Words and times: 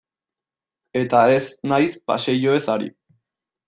Eta 1.03 1.21
ez 1.35 1.45
naiz 1.75 1.97
paseilloez 2.09 2.67
ari. 2.79 2.95